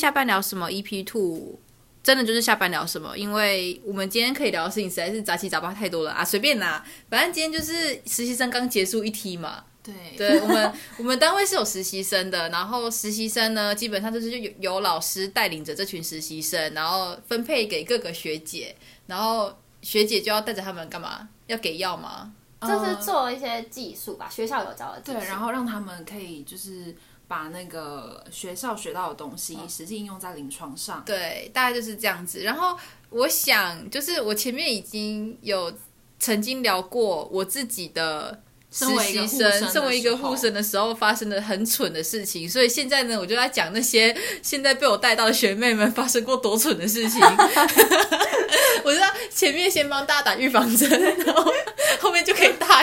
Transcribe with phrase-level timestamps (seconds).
[0.00, 1.58] 下班聊什么 EP Two，
[2.02, 6.82] 真的就是下班聊什么，因为我们今天可以聊的事情实在是杂七杂八太多了啊，随便拿。
[7.10, 18.74] 反正今天就是实习生刚结束一梯嘛，对对我们我们单位是有实习生的，然后实习生呢，基本上就是有有老师带领着这群实习生，然后分配给各个学姐，
[19.06, 21.28] 然后学姐就要带着他们干嘛？
[21.46, 22.32] 要给药吗？
[22.62, 25.18] 就是做一些技术吧，学校有教的技术。
[25.18, 26.94] 对，然后让他们可以就是
[27.30, 31.00] 把那个学校学到的东西实际应用在临床上。
[31.06, 32.40] 对，大概就是这样子。
[32.40, 32.76] 然后
[33.10, 35.72] 我想，就是我前面已经有
[36.18, 47.20] 曾经聊过我自己的实习生的身为一个护生的时候发生的很蠢的事情，所以现在呢，我就在讲那些现在被我带到的学妹们发生过多蠢的事情。
[48.82, 51.52] 我知道前面先帮大家打预防针，然后
[52.00, 52.29] 后面就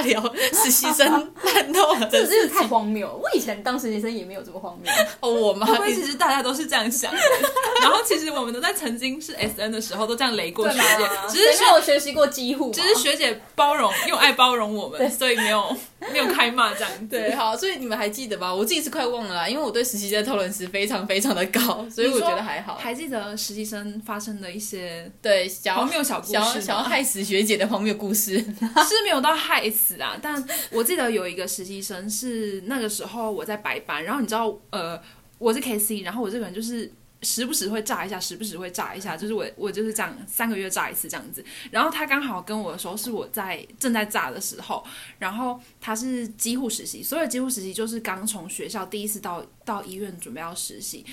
[0.02, 1.10] 聊实习生
[1.44, 3.16] 烂透了的这真事的太荒谬了！
[3.16, 4.92] 我以前当实习生也没有这么荒谬。
[5.20, 5.66] 哦，我吗？
[5.66, 7.20] 会不会其实大家都是这样想的？
[7.82, 12.72] 然后其实我们都在曾经是 S N 的时候都这样雷过学姐，只是谁学没有学习过几乎？
[12.72, 15.76] 只是学姐包容又爱包容我们，所以没有
[16.12, 17.08] 没有开骂这样子。
[17.08, 18.54] 对，好，所以你们还记得吧？
[18.54, 22.76] 我自己是快忘了啦，因为我对实习生的 tolerance 非常非常的高，所以我觉得还好。
[22.76, 28.38] 还记得实习生发生的一些对，荒谬小故事想要吗想要害死学姐的荒谬故事。
[28.88, 35.02] 是没有到害死啊，但我记得有一个实习生是那个时候我在白班，然后你知道，呃，
[35.38, 41.44] 我是 K C，然后我这个人就是时不时会炸一下，时不时会炸一下，就是我我就是这样三个月炸一次这样子。
[41.72, 44.84] 然后他刚好跟我的时候是我在正在炸的时候，
[45.18, 51.06] 然后他是机护实习，所有机护实习就是刚从学校第一次到到医院准备要实习，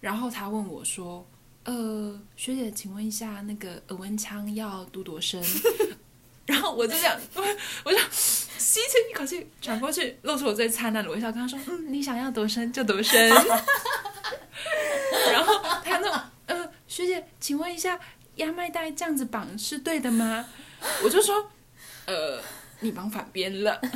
[0.00, 1.26] 然后他问我说。
[1.62, 5.40] 呃，学姐，请问一下，那个耳温枪要读多深？
[6.50, 7.16] 然后我就这样，
[7.84, 13.28] 我就吸气一口气，转过去，露出我最灿烂的微笑，跟他说：“嗯，你想要多深就多深。
[15.32, 17.96] ”然后他那种，呃，学姐，请问一下，
[18.34, 20.44] 压脉带这样子绑是对的吗？
[21.04, 21.48] 我就说，
[22.06, 22.42] 呃，
[22.80, 23.80] 你绑反边了。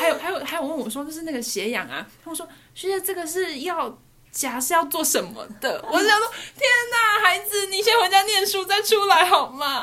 [0.00, 3.96] 还有还有还有问我说，就是那个血氧啊，他们说，学姐，这个是要。
[4.30, 5.82] 夹是要做什么的？
[5.90, 9.82] 我就想说，天哪，孩子，你先回家念书再出来好吗？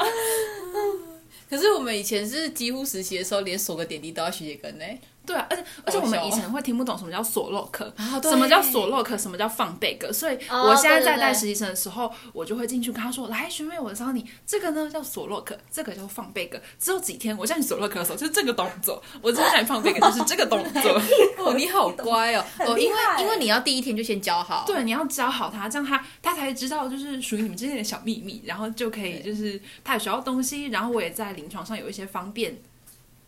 [1.49, 4.85] 可是我们以前是几乎实习的时候，连锁个点滴都要学姐跟呢、
[5.25, 16.59] 对啊，而且而且我们以前会听不懂什么叫锁洛克，啊什么叫锁洛克，什么叫放贝格，所以哦我现在在带实习生的时候，我就会进去跟他说：“来，学妹，我教你这个呢叫锁洛克，这个叫放贝格。
[16.79, 21.01] 之后几天我教你锁洛克的时候，就是这个动作；我之后教你放贝格，就是这个动作。
[21.43, 22.45] 哦，你好乖哦！
[22.59, 24.63] 哦，因为因为你要第一天就先教好。
[24.67, 32.57] 对，你要教好他，这样他他才知道就是属于你们之间的小秘密，然后就可以就是他也学到东西，然后我也在临床上有一些方便。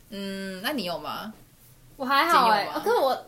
[0.09, 1.33] 嗯，那你有吗？
[1.97, 3.27] 我还好哎、可是我，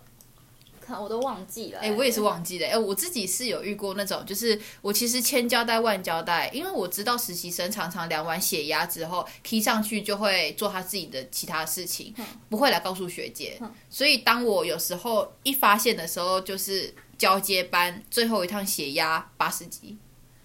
[0.79, 2.67] 可我都忘记了、哎、我也是忘记了。
[2.67, 12.13] 哎、我自己是有遇过那种，就是我其实千交代万交代，因为我知道实习生常常量完血压之后，key 上去就会做他自己的其他事情，
[12.47, 13.59] 不会来告诉学姐。
[13.89, 19.97] 所以当我有时候一发现的时候，就是交接班最后一趟血压八十几，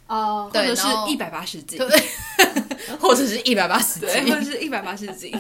[0.07, 1.79] 哦，或者是对然后一百八十斤，
[3.01, 5.31] 或者是一百八十对，或者，是一百八十斤。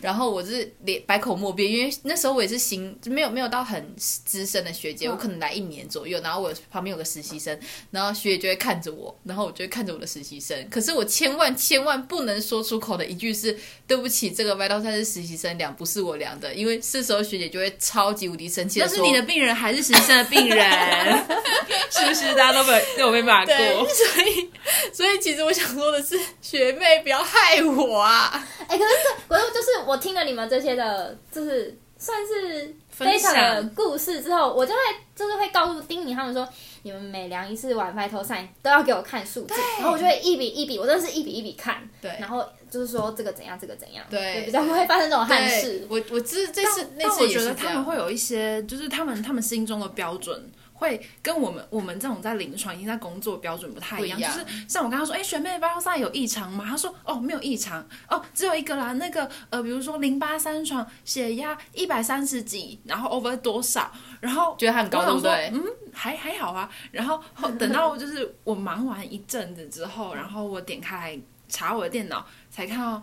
[0.00, 7.58] 然后我是连百口莫辩，因为那时候我也是新，就没有没有到很资深的学姐，我可能来一年左右，然后我旁边有个实习生，
[7.90, 21.26] 然后学姐就会看着我，然后我就会看着我的实习生，可是我千万千万不能说出口的一句是对不起，这个 vital 是实习生量，不是我量的，因为是时候学姐就会超级无敌生气的说，那是你的病人还是实习生的病人？
[21.90, 23.86] 是不是大家都被都有被骂对，过？
[23.86, 24.50] 所以
[24.92, 28.46] 所以其实我想说的是，学妹不要害我啊。
[28.68, 34.78] 哎、可是这，可是就是我听了你们这些的，就是算是非常分享的故事之后，我就会
[35.14, 36.46] 就是会告诉丁宁他们说，
[36.82, 45.86] 你们每量一次完 vital sign 都要给我看数字，然后我就会一笔一笔，我真的是一笔一笔看，对然后就是说这个怎样，这个怎样，对就比较不会发生这种憾事，。
[45.88, 47.84] 我我这这次那我觉得他们。
[47.86, 50.50] 会有一些，就是他们他们心中的标准。
[50.76, 56.64] 会跟我们我们这种在临床已经在工作的标准不太一样，就是像我刚刚说，哎、学妹 sign 有异常吗？
[56.68, 63.90] 他说，哦，没有异常，哦，只有一个啦，那个呃，比如说淋巴三床血压一百三十几，然后 over 多少，
[64.20, 65.60] 然后觉得他很高，我想说对不对？
[65.60, 66.70] 嗯，还还好啊。
[66.92, 73.02] 然后后等到就是我忙完一阵子之后，然后我点开来查我的电脑，才看到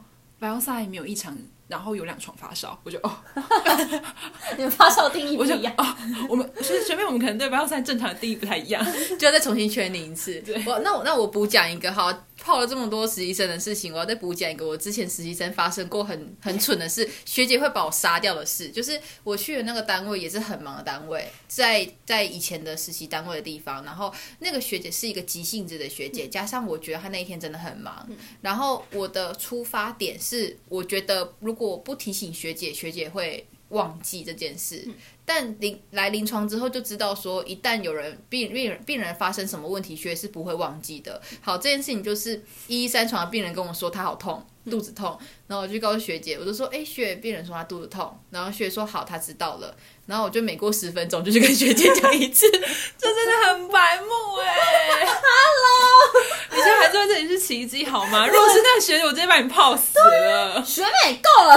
[0.60, 1.36] sign 没有异常，
[1.74, 3.12] 然后有两床发烧，我就哦，
[4.56, 5.74] 你们发烧定义不一样。
[5.76, 5.84] 哦，
[6.30, 8.86] 我们所以学妹我们可能对 vital sign 正常的定义不太一样。
[9.18, 10.44] 就要再重新确定一次。
[10.68, 18.70] 我那我那我补讲一个哈，泡了这么多实习生的事情，我要再补讲一个我之前实习生发生过很很蠢的事，学姐会把我杀掉的事。
[18.70, 28.06] 就是我去的那个单位也是很忙的单位，在在以前的实习单位的地方，然后那个学姐是一个急性子的学姐，加上我觉得她那一天真的很忙，
[28.42, 34.88] 然后我的出发点是，我觉得如果我不提醒学姐，学姐会忘记这件事。
[35.26, 41.22] 但临来临床之后就知道说，一旦有人病病人病人发生什么问题，学是不会忘记的。
[41.42, 45.18] 好，这件事情就是一一三床的病人跟我说他好痛，肚子痛，
[45.48, 49.76] 然后我就告诉学姐，我就说，哎，学姐，病人说他肚子痛，然后学姐说好，他知道了。
[50.06, 54.10] 然后我就每过十分钟就去跟学姐讲一次， 这真的很白目
[54.42, 58.28] 哎！Hello，你现在还说这里是奇迹好吗？
[58.32, 60.62] 如果是那个学姐，我直接把你泡死了。
[60.66, 61.56] 学妹够了，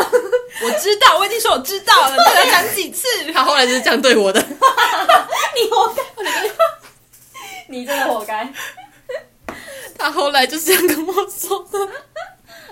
[0.62, 3.06] 我知道，我已经说我知道了，你再讲几次？
[3.34, 6.50] 他后来就是这样对我的，你活该，
[7.68, 8.52] 你真的活该。
[9.98, 11.78] 他后来就是这样跟我说的。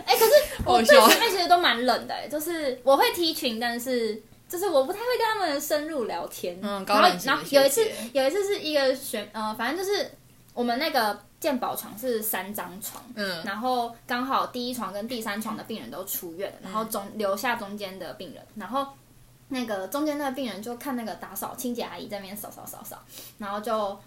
[0.07, 0.33] 哎、可是
[0.65, 6.59] 我对好笑学妹其实都蛮冷的、哎，就是我会踢群，但是就是我不太会跟他们深入聊天。
[6.63, 10.11] 嗯高然后冷然后有一次有一次是一个学呃，反正就是
[10.53, 18.87] 我们那个健保床是三张床，嗯然后刚好第一床跟第三床的病人都出院了，然后中留下中间的病人，然后
[19.49, 23.03] 那个中间那个病人就看那个打扫清洁阿姨在那边扫扫扫扫，
[23.39, 23.99] 然后就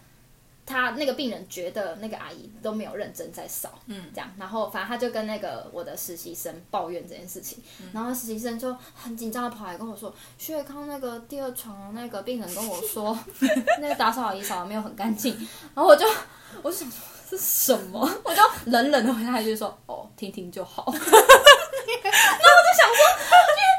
[0.67, 13.17] 他那个病人觉得那个阿姨都没有认真在扫，嗯，这样，然后反正他就跟那个我的实习生抱怨这件事情，然后实习生就很紧张的跑来跟我说，薛伟康那个第二床那个病人跟我说，
[13.81, 15.33] 那个打扫阿姨扫的没有很干净，
[15.73, 16.05] 然后我就
[16.61, 16.99] 我就想说。
[17.29, 17.99] 是什么？
[18.23, 18.41] 我就
[18.71, 23.76] 冷冷的回答一句说：“哦，听听就好。” 然后我就想说，我就想说，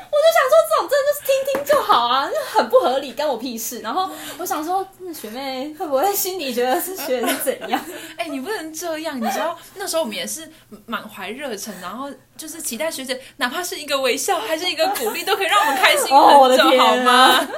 [0.71, 3.81] 这种真的就是听听就好啊，就很不合理，干我屁事。
[3.81, 7.85] 然后 我想说，那学妹会不会心里觉得是学的是怎样？
[8.17, 10.51] 哎、你不能这样，你知道那时候我们也是
[10.87, 17.49] 满怀热忱，然后就是期待学姐，哪怕是一个微笑，还是一个鼓励，都可以让我们开心很久， 好吗？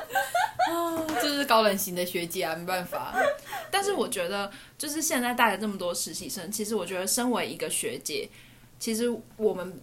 [1.20, 3.14] 这就是高冷型的学姐啊，没办法。
[3.70, 8.28] 但是我觉得，就是现在带了这么多实习生，其实我觉得身为一个学姐，
[8.78, 9.80] 其实我们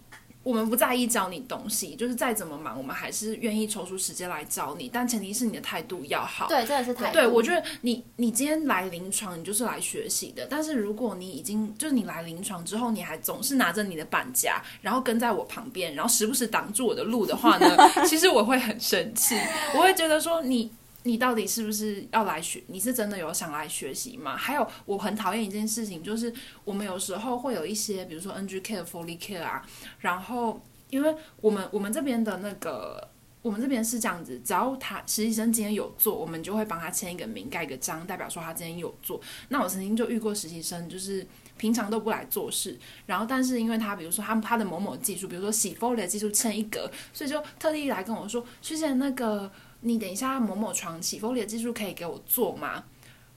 [0.48, 6.48] 我们不在意教你东西，就是再怎么忙，我们还是愿意抽出时间来教你，但前提是你的态度要好。
[6.48, 7.12] 对，真的是态度。
[7.12, 10.46] 对，我觉得你你今天来临床，你就是来学习的。
[10.48, 17.76] 但是如果你已经就是你来临床之后，你还总是拿着你的板夹，然后跟在我旁边，然后时不时挡住我的路的话呢，
[18.08, 19.38] 其实我会很生气，
[19.74, 20.72] 我会觉得说你。
[21.08, 22.62] 你到底是不是要来学？
[22.66, 24.36] 你是真的有想来学习吗？
[24.36, 26.30] 还有，我很讨厌一件事情，就是
[26.64, 29.66] 我们有时候会有一些，比如说 NG care、Foley care 啊，
[30.00, 30.60] 然后
[30.90, 33.08] 因为我们我们这边的那个
[33.40, 39.18] 我们这边是这样子，只要他实习生今天有做，我们就会帮他签一个名，盖个章，代表说他今天有做。
[39.48, 41.26] 那我曾经就遇过实习生，就是
[41.56, 52.84] 平常都不来做事，然后但是因为他比如说他他的某某技术，比如说洗 folder 的技术欠一格，所以就特地来跟我说，学姐那个你等一下某某床起 folder 的技术可以给我做吗？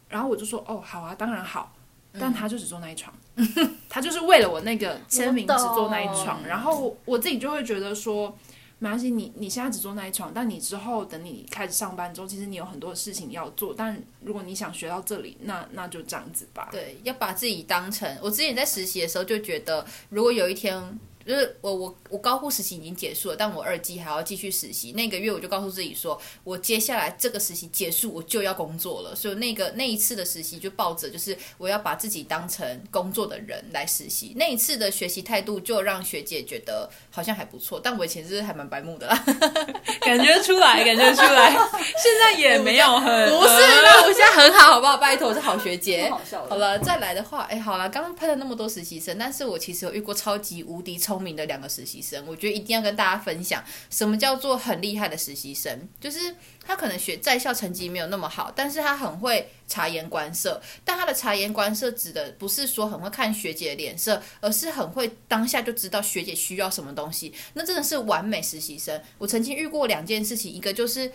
[0.10, 1.74] 然后我就说哦好啊，当然好。
[2.20, 3.16] 但他就只做那一床，
[3.88, 8.38] 他就是为了我那个签名只做那一床，然后我自己就会觉得说，
[8.80, 13.74] 没关系，你你现在只做那一床，但你之后等你开始上班之后，其实你有很多事情要做。
[13.74, 16.68] 但如果你想学到这里，那那就这样子吧。
[16.70, 21.00] 对，要把自己当成我之前在实习的时候就觉得，如果有一天。
[21.26, 24.92] 就是我我我高护实习已经结束了，但我二季还要继续实习。
[24.94, 29.16] 那个月我就告诉自己说，我接下来这个实习结束我就要工作了。
[29.16, 34.34] 所以那个那一次的实习就抱着就是我要把自己当成工作的人来实习。
[34.36, 39.24] 那一次的学习态度就让学姐觉得好像还不错，但我以前是还蛮白目的啦。
[40.02, 44.98] 感觉出来，感觉出来，现在也没有很不是， 那我现在很好，好不好？
[44.98, 46.10] 拜托，我是好学姐。
[46.12, 56.34] 好好了，再来的话，哎，好了，刚刚喷了那么多实习生，但是我其实有遇过超级无敌聪明的两个实习生，我觉得一定要跟大家分享，什么叫做很厉害的实习生，就是
[56.66, 60.62] 他可能学在校成绩没有那么好，但是他很会察言观色。
[60.86, 69.02] 但他的察言观色指的不是说很会看学姐的脸色，而是很会当下就知道学姐需要什么东西，那真的是完美实习生。
[69.18, 71.12] 我曾经遇过两件事情，一个就是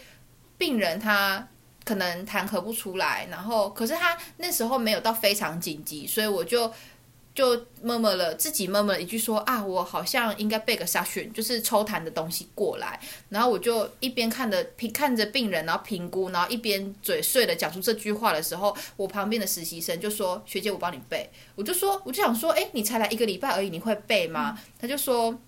[0.58, 1.48] 病人他。
[1.86, 6.68] 可能痰咳不出来，然后可是他那时候没有到非常紧急，所以我就
[7.36, 12.98] 就默默了自己默默了一句说啊，我好像应该背个沙训，就是抽痰的东西过来。
[13.28, 24.58] 然后我就一边看着评看着病人，然后评估，然后一边嘴碎的讲出这句话的时候，我旁边的实习生就说：“学姐，我帮你背。”我就说，我就想说，哎，你才来一个礼拜而已，你会背吗？
[24.80, 25.38] 他就说。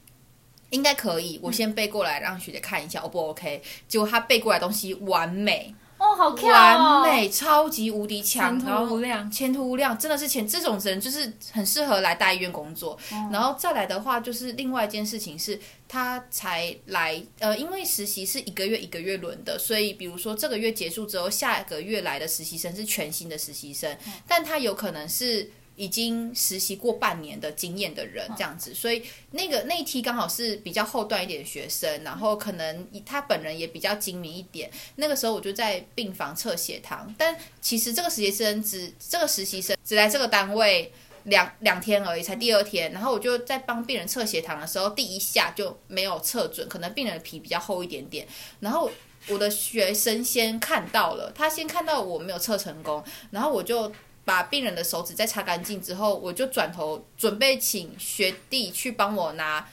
[0.71, 3.63] 应该可以，我先背过来让学姐看一下，O 不 OK？
[3.89, 9.31] 结果他背过来的东西完美，哦，哦，好看完美，超级无敌强，前途无量。
[9.31, 12.99] 前途无量，真的是前这种人就是很适合来大医院工作。
[13.31, 25.51] 然后再来的话，就是另外一件事情是，他才来呃，因为实习是一个月一个月轮的，所以比如说这个月结束之后，下一个月来的实习生是全新的实习生，但他有可能是。
[25.79, 34.69] 已经实习过半年的经验的人这样子，所以那个那一梯刚好是比较后段一点的学生，然后可能他本人也比较精明一点。
[34.97, 40.93] 那个时候我就在病房测血糖，但其实这个实习生只这个实习生只来这个单位
[41.25, 48.27] 两两天而已，才第二天，然后我就在帮病人测血糖的时候，第一下就没有测准，可能病人的皮比较厚一点点，
[48.59, 48.91] 然后
[49.29, 53.93] 我的学生先看到了，他先看到我没有测成功，然后我就。
[54.29, 59.67] 把病人的手指再擦干净之后，我就转头准备请学弟去帮我拿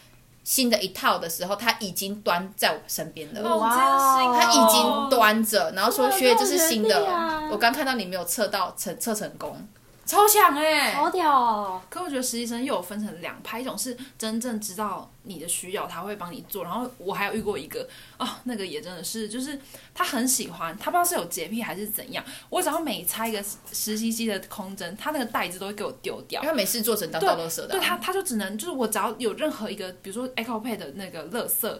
[0.45, 3.43] 新的一套的时候，他已经端在我身边了。
[3.43, 7.05] 好哇哦，他已经端着，然后说：“学姐，这是新的
[7.51, 9.67] 我刚看到你没有测到成测成功，
[10.05, 11.81] 超强哎、好屌哦！
[11.89, 16.63] 可我觉得实习生又有分成两派，一种是真正知道你的需要，他会帮你做。
[16.63, 17.87] 然后我还有遇过一个
[18.19, 19.59] 哦，那个也真的是，就是
[19.95, 22.23] 他很喜欢，他不知道是有洁癖还是怎样。
[22.49, 23.43] 我只要每拆一个
[23.73, 26.47] 实习机的空针，他那个袋子都会给我丢掉因。
[26.47, 31.79] 为每次做成当倒垃圾的啊、对他，他就只能就是我只要有任何一个，比如说 Echo Pay 的那个垃圾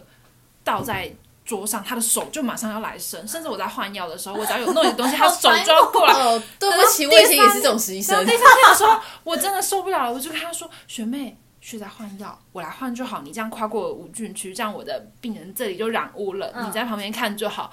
[0.64, 1.14] 倒在
[1.46, 6.12] 桌上，他的手就马上要来伸，甚至我在换药的时候，我只要有弄一个东西， 他手就要过来。
[6.12, 8.30] 哦，对不起，我以前也是这种实习生然后。
[8.30, 13.22] 第三天的时候，我真的受不了了，我就跟他说：“学妹，学在换药，我来换就好。
[13.22, 17.70] 你这样跨过无菌区，这样我的病人这里就染污了，嗯你在旁边看就好。”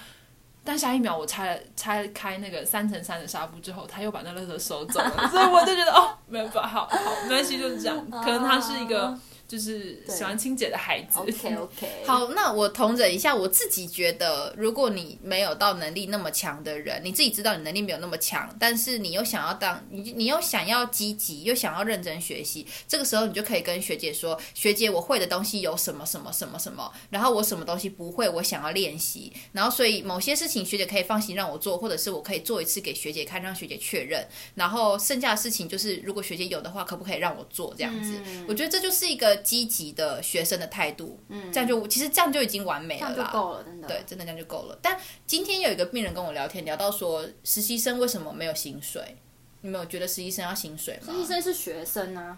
[0.65, 7.97] 但下一秒，我拆了拆开那个三乘三的纱布之后，他又把那垃圾收走了， 所以我就觉得哦，没办法，好好，没关系，就是这样。
[8.09, 9.13] 可能他是一个
[9.47, 11.19] 就是喜欢清洁的孩子。
[11.19, 38.13] OK OK，， 好，那我同整一下，我自己觉得，如果你没有到能力那么强的人，你自己知道你能力没有那么强，但是你又想要当你你又想要积极，又想要认真学习，这个时候你就可以跟学姐说，学姐，我会的东西有什么什么什么什么，然后我什么东西不会，我想要练习，然后所以某些事情学姐可以放心让我做，或者是我可以做一次给学姐看，让学姐确认，然后剩下的事情就是如果学姐有的话，可不可以让我做这样子？
[38.25, 43.87] 嗯我觉得这就是一个积极的学生的态度，嗯，这样就其实这样就已经完美这样了啦，就够了，真的。
[43.87, 44.77] 对，真的这样就够了。
[44.81, 49.17] 但今天有一个病人跟我聊天，聊到说实习生为什么没有薪水？
[49.61, 51.13] 你们有觉得实习生要薪水吗？
[51.13, 52.37] 实习生是学生啊，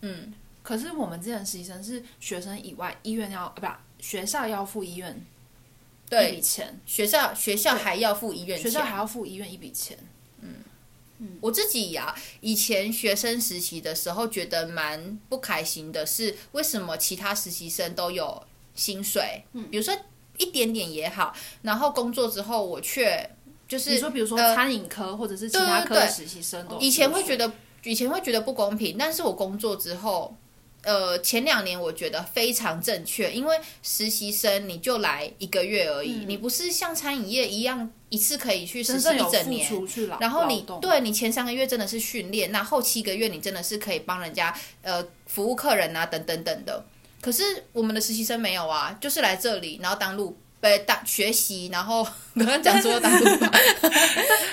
[0.00, 3.66] 嗯，可是我们之前实习生是学生以外，医院要啊不
[4.02, 5.24] 学校要付医院
[6.10, 9.98] 一笔，钱，学校学校还要付医院，学校还要付医院一笔钱。
[11.40, 18.42] 我自己呀、以前学生实习的时候觉得蛮不开心的是，为什么其他实习生都有
[18.74, 19.44] 薪水？
[19.52, 19.96] 嗯，比如说
[20.38, 23.28] 一点点也好，然后工作之后我却
[23.68, 27.52] 就是你说，比如说呃餐饮科或者是其他科的实习生以前会觉得，
[27.84, 30.36] 以前会觉得不公平，但是我工作之后，
[30.84, 39.70] 呃，前两年我觉得非常正确，因为实习生你就来一个月而已，你不是像餐饮业一样一次可以去实习一整年。
[40.18, 46.84] 然后你对你前三个月真的是训练，那后七个月你真的是可以帮人家呃服务客人啊等等等的。
[47.20, 53.50] 可是我们的实习生没有啊，就是来这里然后当路被当学习，然后 刚刚讲说当路吧，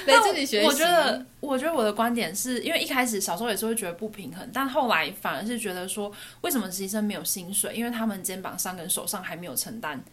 [0.07, 0.65] 来这里学习。
[0.65, 6.11] 我觉得，我觉得我的观点是因为一开始小时候也是会觉得不平衡，但后来反而是觉得说，
[6.41, 7.75] 为什么实习生没有薪水？
[7.75, 10.03] 因为他们肩膀上跟手上还没有承担，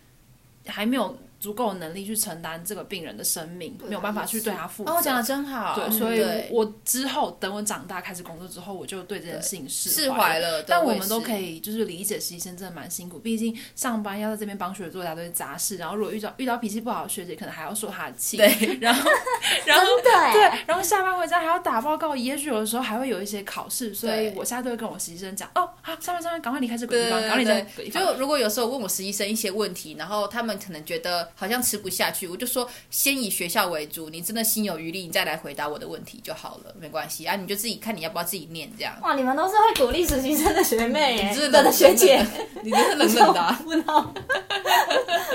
[0.67, 4.93] 还没有足够的能力去承担这个病人的生命，没有办法去对他负责。
[4.93, 10.63] 哦，讲的真好，对，嗯所以我之后等我长大开始工作之后，我就对这件事情释释怀了。
[10.63, 18.47] 但我们都可以就是理解实习生真的蛮辛苦，毕竟上班要在这边帮学姐做一大堆杂事，然后如果遇到遇到脾气不好的学姐，可能还要受她的气，对，
[18.81, 19.11] 然后
[19.67, 28.15] 然后对，然后下班回家还要打报告，也许有的时候还会有一些考试，所以我现在都会跟我实习生讲，哦，好，上班上班，赶快离开这个地方，赶快离开对对，这个地方。
[28.15, 38.95] 就如果有时候问我实习生一些问题，然后他们可能觉得好像吃不下去，我就说先以学校为主，你真的心有余力，你再来回答我的问题就好了，没关系啊，你就自己看你要不要自己念这样。
[39.03, 42.25] 哇，你们都是会鼓励实习生的学妹耶， 你真的的学姐，
[42.63, 43.61] 你真的冷冷的、啊。
[43.65, 44.15] 不知道。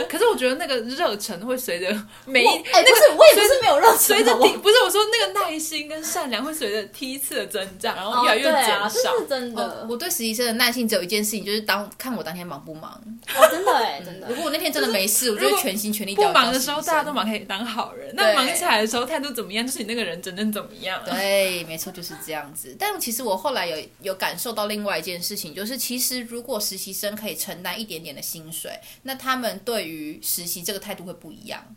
[0.10, 1.88] 可是我觉得那个热忱会随着
[2.26, 9.20] 每一我哎，不是，我也不是没有热忱，随着第不是我说那个耐心跟善良会随着梯次的增长，然后越来越哦对减少。
[9.20, 12.92] 是真的哦，我对实习生的耐心只有一件事情，就是当看我当天忙不忙。
[13.36, 14.36] 哦，真的哎，真的如。
[14.36, 15.78] 果我那天真的没事，我就会全
[16.16, 17.12] 不忙的时候，大家都。
[17.12, 21.02] 忙可以当好人；那忙起来的时候，态度怎么样，就是你那个人真正怎么样。
[21.06, 22.74] 对，没错，就是这样子。
[22.80, 31.76] 但其实我后来有有感受到另外一件事情，就是其实如果实习生可以承担一点点的薪水，那他们对于实习这个态度会不一样。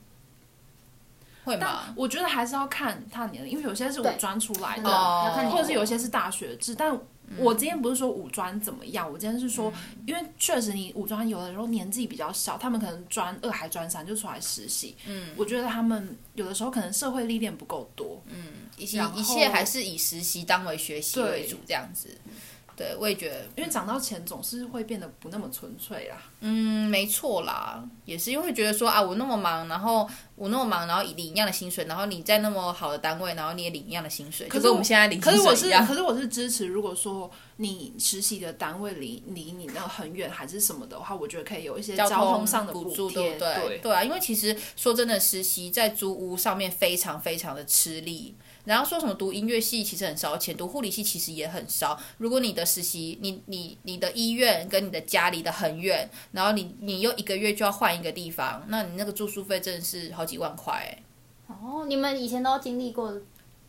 [1.44, 1.92] 会但吗？
[1.96, 6.74] 我觉得还是要看他的年龄，因为有些是五对专出来的或者是有些是大学制。
[6.74, 6.96] 但
[7.38, 9.72] 我今天不是说五专怎么样，我今天是说，
[10.06, 14.94] 因为确实你五专有的时候年纪比较小，他们可能专二还专三就出来实习。
[15.06, 18.22] 嗯，我觉得他们有的时候可能社会历练不够多。
[18.76, 22.16] 一些一切还是以实习当为学习为主，这样子。
[22.76, 26.16] 对，我也觉得，因为涨到钱总是会变得不那么纯粹啦。
[26.40, 35.70] 嗯，没错啦，也是因为会觉得说啊，我那么忙，然后我那么忙，然后领一样的薪水，然后你在那么好的单位，然后你也领一样的薪水，可是我们现在领可是我是。
[35.84, 43.54] 可是我是支持，如果说你实习的单位离离你那很远还是什么的话，我觉得可以有一些交通上的补助，对不对？
[43.68, 48.34] 对对啊，因为其实说真的，实习在租屋上面非常非常的吃力。
[48.64, 51.98] 然后说什么读音乐系其实很烧钱，读护理系其实也很烧。
[52.18, 61.02] 如果你的实习，你你你的医院跟你的家离得很远，然后你你又一个月就要换一个地方，那你那个住宿费真的是好几万块哎。
[61.46, 63.14] 哦，你们以前都经历过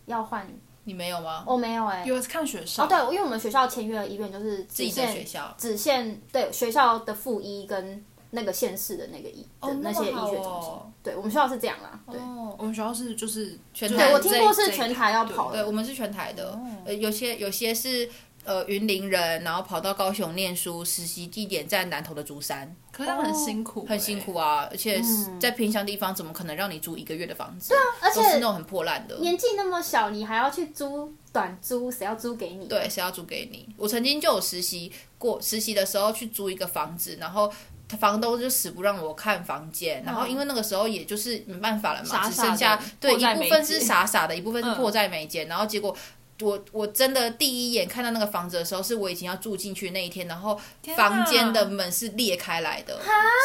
[0.05, 0.47] 要换？
[0.87, 1.43] 你没有吗？
[1.47, 2.83] 我没有哎、有看学校。
[2.83, 5.51] 哦，对，因为我们学校签约的医院就是自己的学校。
[5.57, 10.71] 只限对学校的附医跟那个县市的那个医的那些医学中心。
[10.71, 11.99] 哦对，我们学校是这样啦。
[12.11, 15.67] 对，哦，我们学校是就是全台对我听过是全台要跑对，的。
[15.67, 18.09] 我们是全台的，哦呃，有些有些是
[18.43, 24.19] 呃云林人，然后跑到高雄念书，实习地点在南投的竹山，可是他们很辛苦、欸很辛。
[24.19, 27.69] 苦啊，而且嗯在偏乡地方，怎么可能让你租一个月的房子？
[27.69, 29.15] 对啊，而且都是那种很破烂的。
[29.19, 32.65] 年纪那么小，你还要去租短租，谁要租给你？
[32.67, 33.67] 对，谁要租给你？
[33.77, 37.51] 我曾经就有实习过，实习的时候去租一个房子，然后
[37.87, 45.95] 他房东就死不让我看房间，然后因为那个时候也就是没办法了嘛，傻傻只剩下对一部分是傻傻的，一部分是嗯迫在眉睫，然后结果。
[46.41, 50.59] 我我真的第一眼看到那个房子的时候，是我已经要住进去那一天，然后
[50.97, 52.99] 房间的门是裂开来的，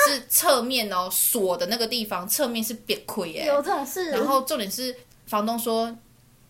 [0.09, 3.47] 是侧面哦锁的那个地方，侧面是扁亏耶。
[3.47, 4.11] 有这种事。
[4.11, 4.93] 然后重点是
[5.27, 5.97] 房东说，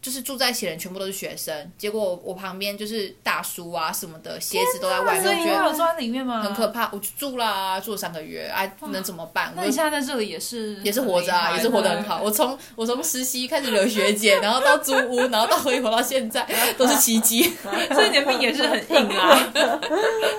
[0.01, 6.43] 就是住在一起的人全部都是学生，结果我我旁边就是大叔啊什么的，鞋子都在外面，所以我觉得你有住在里面吗？
[6.43, 6.69] 很可。
[6.69, 6.81] 怕。
[6.93, 9.49] 我就住啦，住了三个月，啊，能怎么办？
[9.49, 12.23] 我那你现在在这里也是也是活着啊，也是活得很好。
[12.23, 16.47] 我从我从实习开始留学姐，然后到租屋，然后到可以活到现在，
[16.79, 17.43] 都是奇迹。
[17.93, 19.53] 所以你的命也是很硬啊。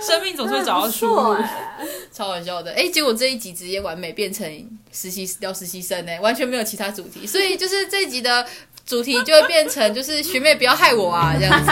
[0.01, 1.36] 生命总是会找到出路
[2.13, 4.45] 超好笑的，哎，结果这一集直接完美变成
[4.91, 8.45] 实习聊实习生呢，完全没有其他主题，所以就是这一集的
[8.91, 11.71] 主题就会变成就是学妹不要害我啊这样子。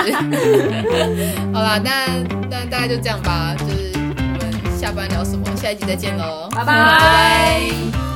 [1.53, 2.07] 好啦，那
[2.49, 6.65] 那大概就这样吧，就是我们下班聊什么，下一集再见喽，拜拜。
[6.65, 6.73] 拜
[7.91, 8.08] 拜